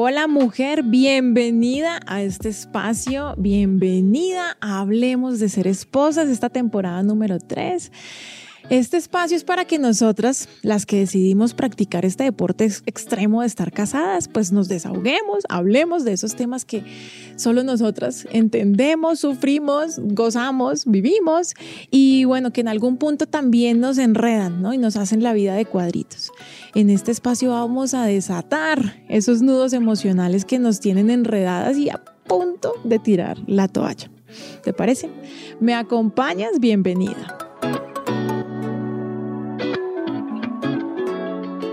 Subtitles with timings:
[0.00, 7.40] Hola mujer, bienvenida a este espacio, bienvenida a Hablemos de Ser Esposas, esta temporada número
[7.40, 7.90] 3.
[8.70, 13.72] Este espacio es para que nosotras, las que decidimos practicar este deporte extremo de estar
[13.72, 16.84] casadas, pues nos desahoguemos, hablemos de esos temas que
[17.36, 21.54] solo nosotras entendemos, sufrimos, gozamos, vivimos
[21.90, 24.74] y bueno, que en algún punto también nos enredan, ¿no?
[24.74, 26.30] Y nos hacen la vida de cuadritos.
[26.74, 32.04] En este espacio vamos a desatar esos nudos emocionales que nos tienen enredadas y a
[32.26, 34.10] punto de tirar la toalla.
[34.62, 35.08] ¿Te parece?
[35.58, 36.60] ¿Me acompañas?
[36.60, 37.47] Bienvenida.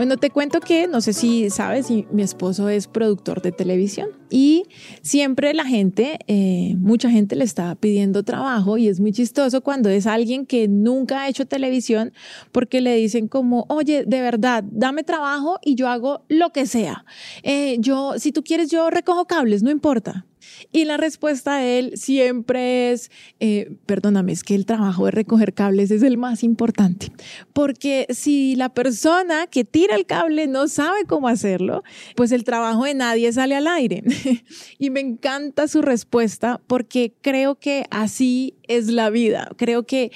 [0.00, 4.62] Bueno, te cuento que, no sé si sabes, mi esposo es productor de televisión y
[5.02, 9.90] siempre la gente, eh, mucha gente le está pidiendo trabajo y es muy chistoso cuando
[9.90, 12.14] es alguien que nunca ha hecho televisión
[12.50, 17.04] porque le dicen como, oye, de verdad, dame trabajo y yo hago lo que sea.
[17.42, 20.24] Eh, yo, si tú quieres, yo recojo cables, no importa.
[20.72, 23.10] Y la respuesta de él siempre es,
[23.40, 27.12] eh, perdóname, es que el trabajo de recoger cables es el más importante,
[27.52, 31.82] porque si la persona que tira el cable no sabe cómo hacerlo,
[32.16, 34.02] pues el trabajo de nadie sale al aire.
[34.78, 39.50] y me encanta su respuesta porque creo que así es la vida.
[39.56, 40.12] Creo que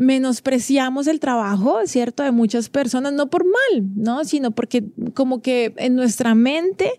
[0.00, 2.22] menospreciamos el trabajo, ¿cierto?
[2.22, 4.24] De muchas personas, no por mal, ¿no?
[4.24, 6.90] Sino porque como que en nuestra mente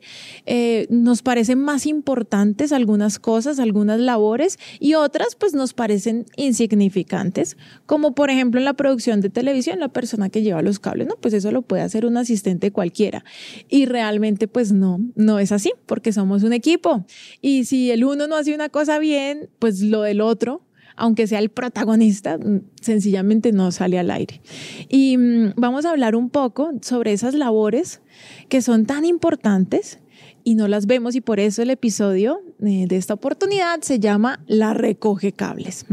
[0.46, 7.58] eh, nos parecen más importantes algunas cosas, algunas labores y otras pues nos parecen insignificantes,
[7.88, 11.16] como por ejemplo en la producción de televisión, la persona que lleva los cables, ¿no?
[11.16, 13.26] Pues eso lo puede hacer un asistente cualquiera.
[13.68, 17.04] Y realmente pues no, no es así, porque somos un equipo.
[17.42, 20.62] Y si el uno no hace una cosa bien, pues lo del otro
[20.96, 24.42] aunque sea el protagonista, mm, sencillamente no sale al aire.
[24.90, 28.02] Y mm, vamos a hablar un poco sobre esas labores
[28.50, 30.00] que son tan importantes
[30.44, 34.44] y no las vemos y por eso el episodio eh, de esta oportunidad se llama
[34.48, 35.86] La recoge cables.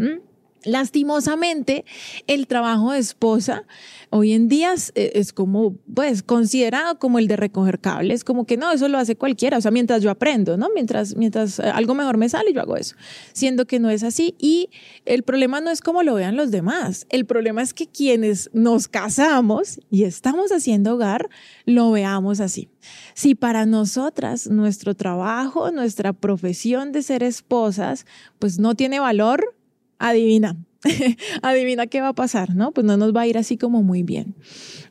[0.64, 1.84] Lastimosamente,
[2.26, 3.64] el trabajo de esposa
[4.10, 8.72] hoy en día es, como, pues, considerado como el de recoger cables, como que no,
[8.72, 10.68] eso lo hace cualquiera, o sea, mientras yo aprendo, ¿no?
[10.74, 12.96] Mientras, mientras eh, algo mejor me sale, yo hago eso,
[13.32, 14.34] siendo que no es así.
[14.38, 14.70] Y
[15.04, 18.88] el problema no es como lo vean los demás, el problema es que quienes nos
[18.88, 21.28] casamos y estamos haciendo hogar,
[21.66, 22.68] lo veamos así.
[23.14, 28.06] Si para nosotras nuestro trabajo, nuestra profesión de ser esposas,
[28.38, 29.54] pues no tiene valor,
[29.98, 30.56] adivina,
[31.42, 32.72] adivina qué va a pasar, ¿no?
[32.72, 34.34] Pues no nos va a ir así como muy bien.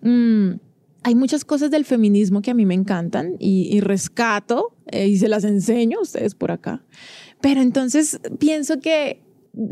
[0.02, 0.60] Mm,
[1.04, 5.30] hay muchas cosas del feminismo que a mí me encantan y, rescato eh, y se
[5.30, 6.84] las enseño a ustedes por acá.
[7.40, 9.22] Pero entonces pienso que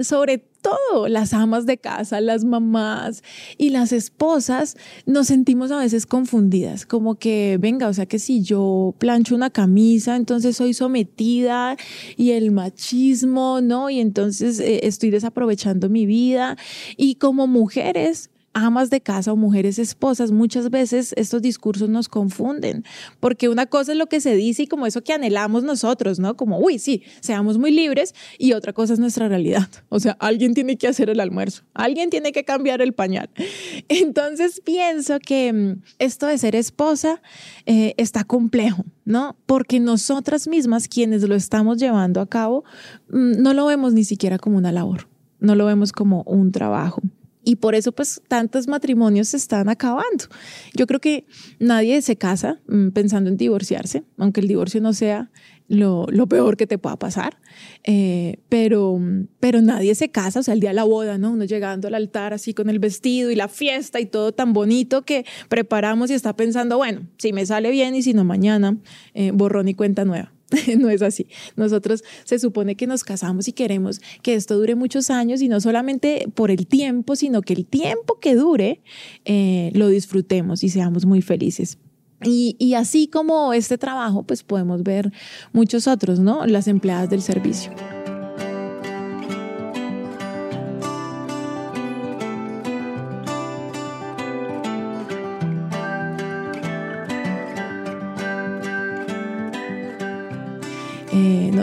[0.02, 3.24] sobre todo las amas de casa, las mamás
[3.58, 8.42] y las esposas, nos sentimos a veces confundidas, como que, venga, o sea que si
[8.42, 11.78] yo plancho una camisa, entonces soy sometida
[12.18, 13.90] y el machismo, ¿no?
[13.90, 16.58] Y entonces eh, estoy desaprovechando mi vida.
[16.98, 22.86] Y como mujeres, amas de casa o mujeres esposas, muchas veces estos discursos nos confunden,
[23.20, 26.38] porque una cosa es lo que se dice y como eso que anhelamos nosotros, ¿no?
[26.38, 29.68] Como, uy, sí, seamos muy libres y otra cosa es nuestra realidad.
[29.90, 33.30] O sea, alguien tiene que hacer el almuerzo, alguien tiene que cambiar el pañal.
[33.90, 37.22] Entonces pienso que mm, esto de ser esposa
[37.66, 39.36] eh, está complejo, ¿no?
[39.46, 42.64] Porque nosotras mismas, quienes lo estamos llevando a cabo,
[43.10, 45.10] mm, no lo vemos ni siquiera como una labor,
[45.42, 47.02] no lo vemos como un trabajo.
[47.46, 50.26] Y por eso pues tantos matrimonios se están acabando.
[50.74, 51.26] Yo creo que
[51.60, 55.32] nadie se casa mm, pensando en divorciarse, aunque el divorcio no sea
[55.68, 57.38] lo, lo peor que te pueda pasar,
[57.84, 59.00] eh, pero,
[59.40, 61.32] pero nadie se casa, o sea, el día de la boda, ¿no?
[61.32, 65.04] Uno llegando al altar así con el vestido y la fiesta y todo tan bonito
[65.04, 68.78] que preparamos y está pensando, bueno, si me sale bien y si no mañana,
[69.14, 70.35] eh, borrón y cuenta nueva.
[70.78, 71.28] no es así.
[71.56, 75.60] Nosotros se supone que nos casamos y queremos que esto dure muchos años y no
[75.60, 78.82] solamente por el tiempo, sino que el tiempo que dure
[79.26, 81.78] eh, lo disfrutemos y seamos muy felices.
[82.24, 85.12] Y, y así como este trabajo, pues podemos ver
[85.52, 86.46] muchos otros, ¿no?
[86.46, 87.72] Las empleadas del servicio.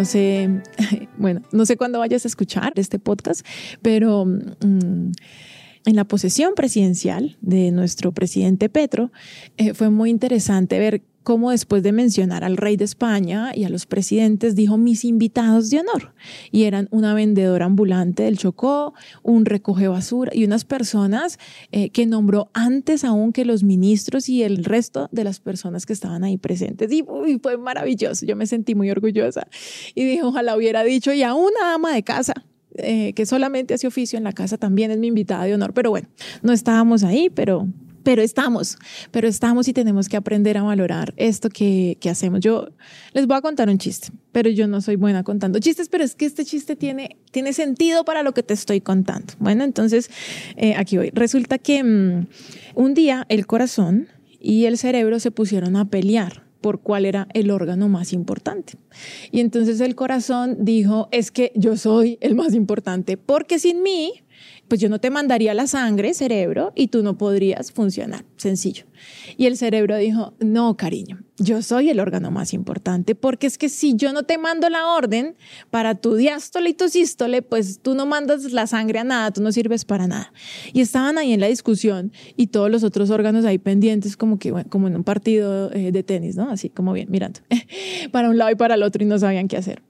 [0.02, 0.50] No sé,
[1.16, 3.46] bueno, no sé cuándo vayas a escuchar este podcast,
[3.82, 5.12] pero mm,
[5.84, 9.12] en la posesión presidencial de nuestro presidente Petro,
[9.58, 13.68] eh, fue muy interesante ver cómo después de mencionar al rey de España y a
[13.68, 16.14] los presidentes, dijo mis invitados de honor.
[16.50, 21.38] Y eran una vendedora ambulante del Chocó, un recoge basura y unas personas
[21.70, 25.92] eh, que nombró antes aún que los ministros y el resto de las personas que
[25.92, 26.92] estaban ahí presentes.
[26.92, 27.04] Y
[27.42, 29.46] fue maravilloso, yo me sentí muy orgullosa.
[29.94, 32.34] Y dijo, ojalá hubiera dicho, y a una ama de casa,
[32.74, 35.74] eh, que solamente hace oficio en la casa, también es mi invitada de honor.
[35.74, 36.08] Pero bueno,
[36.42, 37.68] no estábamos ahí, pero
[38.02, 38.76] pero estamos,
[39.10, 42.40] pero estamos y tenemos que aprender a valorar esto que, que, hacemos.
[42.40, 42.68] Yo
[43.12, 46.14] les voy a contar un chiste, pero yo no soy buena contando chistes, pero es
[46.14, 49.34] que este chiste tiene, tiene sentido para lo que te estoy contando.
[49.38, 50.10] Bueno, entonces
[50.56, 51.10] eh, aquí voy.
[51.14, 52.26] Resulta que mm,
[52.74, 54.08] un día el corazón
[54.40, 58.74] y el cerebro se pusieron a pelear por cuál era el órgano más importante.
[59.30, 64.22] Y entonces el corazón dijo, es que yo soy el más importante, porque sin mí
[64.72, 68.24] pues yo no te mandaría la sangre, cerebro, y tú no podrías funcionar.
[68.38, 68.86] Sencillo.
[69.36, 73.68] Y el cerebro dijo, no, cariño, yo soy el órgano más importante, porque es que
[73.68, 75.36] si yo no te mando la orden
[75.68, 79.42] para tu diástole y tu sístole, pues tú no mandas la sangre a nada, tú
[79.42, 80.32] no sirves para nada.
[80.72, 84.54] Y estaban ahí en la discusión y todos los otros órganos ahí pendientes, como que,
[84.70, 86.48] como en un partido eh, de tenis, ¿no?
[86.48, 87.40] Así como bien, mirando,
[88.10, 89.82] para un lado y para el otro y no sabían qué hacer.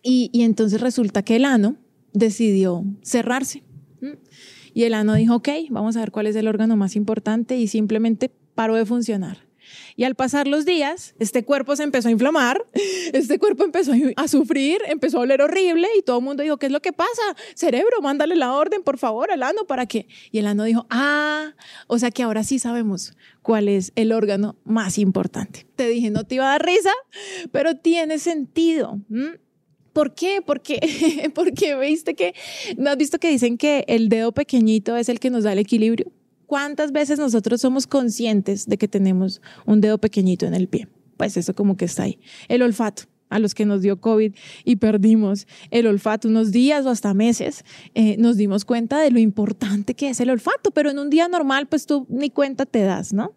[0.00, 1.74] Y, y entonces resulta que el ano
[2.12, 3.64] decidió cerrarse
[4.74, 7.68] y el ano dijo, ok, vamos a ver cuál es el órgano más importante y
[7.68, 9.38] simplemente paró de funcionar.
[9.96, 12.64] Y al pasar los días, este cuerpo se empezó a inflamar,
[13.12, 16.66] este cuerpo empezó a sufrir, empezó a oler horrible y todo el mundo dijo, ¿qué
[16.66, 17.22] es lo que pasa?
[17.54, 20.08] Cerebro, mándale la orden, por favor, al ano, ¿para qué?
[20.30, 21.54] Y el ano dijo, ah,
[21.86, 25.66] o sea que ahora sí sabemos cuál es el órgano más importante.
[25.76, 26.92] Te dije, no te iba a dar risa,
[27.50, 29.00] pero tiene sentido.
[29.92, 30.40] ¿Por qué?
[30.44, 32.34] Porque, porque viste que,
[32.76, 35.58] ¿no has visto que dicen que el dedo pequeñito es el que nos da el
[35.58, 36.10] equilibrio?
[36.46, 40.88] ¿Cuántas veces nosotros somos conscientes de que tenemos un dedo pequeñito en el pie?
[41.16, 42.18] Pues eso como que está ahí.
[42.48, 44.34] El olfato a los que nos dio COVID
[44.64, 47.64] y perdimos el olfato unos días o hasta meses,
[47.94, 51.28] eh, nos dimos cuenta de lo importante que es el olfato, pero en un día
[51.28, 53.32] normal pues tú ni cuenta te das, ¿no?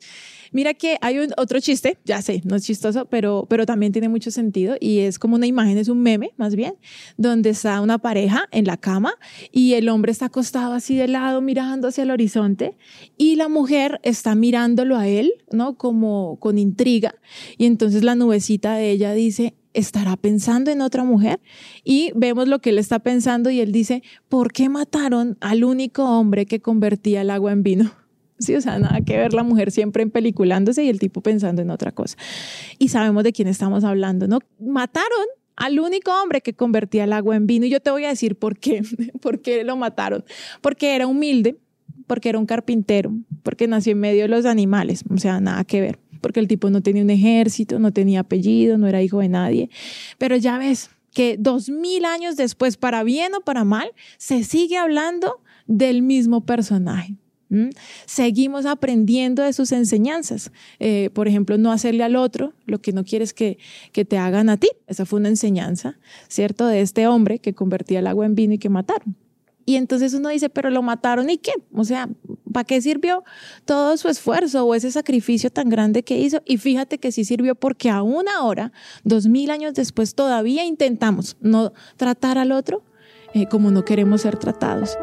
[0.55, 4.31] Mira que hay otro chiste, ya sé, no es chistoso, pero, pero también tiene mucho
[4.31, 6.75] sentido y es como una imagen, es un meme más bien,
[7.17, 9.15] donde está una pareja en la cama
[9.51, 12.77] y el hombre está acostado así de lado mirando hacia el horizonte
[13.17, 15.75] y la mujer está mirándolo a él, ¿no?
[15.75, 17.15] Como con intriga
[17.57, 21.41] y entonces la nubecita de ella dice, estará pensando en otra mujer
[21.83, 26.05] y vemos lo que él está pensando y él dice, ¿por qué mataron al único
[26.05, 28.04] hombre que convertía el agua en vino?
[28.37, 31.61] Sí, o sea, nada que ver la mujer siempre en peliculándose y el tipo pensando
[31.61, 32.17] en otra cosa.
[32.79, 34.39] Y sabemos de quién estamos hablando, ¿no?
[34.59, 38.09] Mataron al único hombre que convertía el agua en vino y yo te voy a
[38.09, 38.83] decir por qué,
[39.21, 40.25] por qué lo mataron.
[40.61, 41.57] Porque era humilde,
[42.07, 45.81] porque era un carpintero, porque nació en medio de los animales, o sea, nada que
[45.81, 45.99] ver.
[46.21, 49.69] Porque el tipo no tenía un ejército, no tenía apellido, no era hijo de nadie.
[50.17, 54.77] Pero ya ves que dos mil años después, para bien o para mal, se sigue
[54.77, 57.15] hablando del mismo personaje.
[58.05, 60.51] Seguimos aprendiendo de sus enseñanzas.
[60.79, 63.57] Eh, por ejemplo, no hacerle al otro lo que no quieres que,
[63.91, 64.69] que te hagan a ti.
[64.87, 65.97] Esa fue una enseñanza,
[66.27, 66.67] ¿cierto?
[66.67, 69.15] De este hombre que convertía el agua en vino y que mataron.
[69.65, 71.53] Y entonces uno dice, pero lo mataron y qué?
[71.73, 72.07] O sea,
[72.53, 73.23] ¿para qué sirvió
[73.65, 76.41] todo su esfuerzo o ese sacrificio tan grande que hizo?
[76.45, 78.71] Y fíjate que sí sirvió porque aún ahora,
[79.03, 82.83] dos mil años después, todavía intentamos no tratar al otro
[83.33, 84.97] eh, como no queremos ser tratados.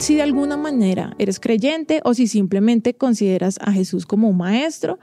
[0.00, 4.98] Si de alguna manera eres creyente o si simplemente consideras a Jesús como un maestro,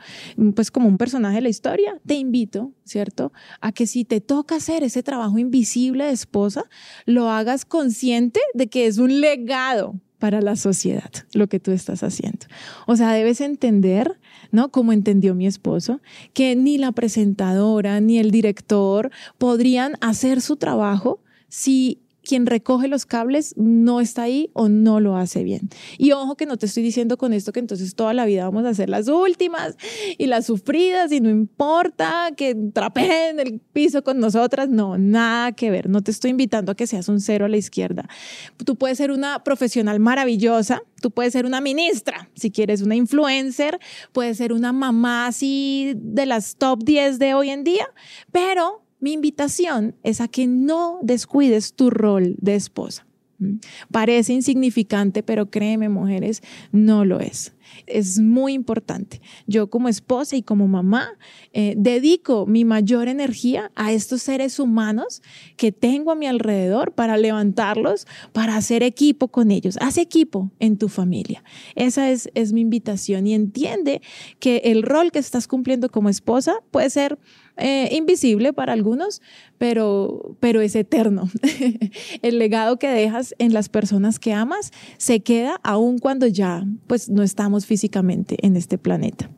[0.55, 3.31] pues como un personaje de la historia, te invito, ¿cierto?
[3.61, 6.63] A que si te toca hacer ese trabajo invisible de esposa,
[7.05, 12.01] lo hagas consciente de que es un legado para la sociedad lo que tú estás
[12.01, 12.47] haciendo.
[12.87, 14.19] O sea, debes entender,
[14.51, 14.71] ¿no?
[14.71, 16.01] Como entendió mi esposo,
[16.33, 23.05] que ni la presentadora ni el director podrían hacer su trabajo si quien recoge los
[23.05, 25.69] cables no está ahí o no lo hace bien.
[25.97, 28.65] Y ojo que no te estoy diciendo con esto que entonces toda la vida vamos
[28.65, 29.77] a ser las últimas
[30.17, 35.71] y las sufridas y no importa que trapeen el piso con nosotras, no, nada que
[35.71, 35.89] ver.
[35.89, 38.09] No te estoy invitando a que seas un cero a la izquierda.
[38.65, 43.79] Tú puedes ser una profesional maravillosa, tú puedes ser una ministra, si quieres una influencer,
[44.11, 47.87] puedes ser una mamá así de las top 10 de hoy en día,
[48.33, 53.07] pero mi invitación es a que no descuides tu rol de esposa.
[53.91, 57.53] Parece insignificante, pero créeme, mujeres, no lo es.
[57.85, 59.21] Es muy importante.
[59.45, 61.09] Yo como esposa y como mamá
[61.53, 65.21] eh, dedico mi mayor energía a estos seres humanos
[65.55, 69.77] que tengo a mi alrededor para levantarlos, para hacer equipo con ellos.
[69.81, 71.43] Haz equipo en tu familia.
[71.75, 74.01] Esa es, es mi invitación y entiende
[74.39, 77.19] que el rol que estás cumpliendo como esposa puede ser
[77.57, 79.21] eh, invisible para algunos,
[79.57, 81.29] pero, pero es eterno.
[82.21, 87.09] el legado que dejas en las personas que amas se queda aun cuando ya pues
[87.09, 89.29] no estamos físicamente en este planeta.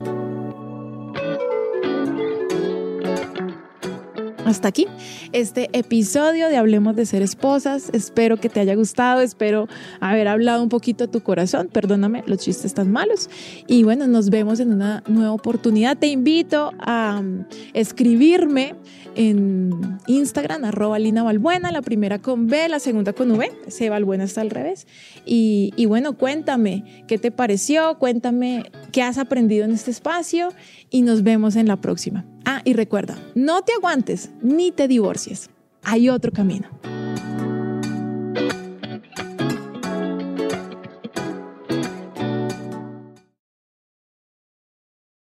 [4.50, 4.88] Hasta aquí
[5.32, 7.90] este episodio de Hablemos de Ser Esposas.
[7.94, 9.68] Espero que te haya gustado, espero
[10.00, 11.70] haber hablado un poquito a tu corazón.
[11.72, 13.30] Perdóname, los chistes están malos.
[13.68, 15.98] Y bueno, nos vemos en una nueva oportunidad.
[15.98, 18.76] Te invito a um, escribirme
[19.16, 21.24] en Instagram, arroba Lina
[21.72, 23.52] la primera con B, la segunda con V.
[23.68, 24.88] Se Balbuena está al revés.
[25.26, 30.50] Y, y bueno, cuéntame qué te pareció, cuéntame qué has aprendido en este espacio
[30.90, 32.26] y nos vemos en la próxima.
[32.52, 35.52] Ah, y recuerda, no te aguantes ni te divorcies.
[35.84, 36.68] Hay otro camino.